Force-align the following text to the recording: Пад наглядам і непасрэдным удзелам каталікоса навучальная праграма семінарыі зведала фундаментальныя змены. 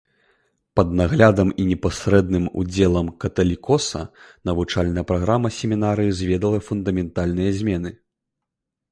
Пад 0.77 0.93
наглядам 0.99 1.49
і 1.63 1.65
непасрэдным 1.71 2.45
удзелам 2.61 3.07
каталікоса 3.23 4.01
навучальная 4.51 5.03
праграма 5.11 5.47
семінарыі 5.59 6.15
зведала 6.21 6.59
фундаментальныя 6.69 7.51
змены. 7.59 7.91